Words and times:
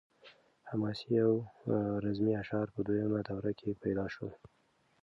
حماسي 0.69 1.15
او 1.25 1.33
رزمي 2.05 2.33
اشعار 2.41 2.67
په 2.75 2.79
دویمه 2.87 3.19
دوره 3.27 3.51
کې 3.59 3.79
پیدا 3.83 4.05
شول. 4.13 4.33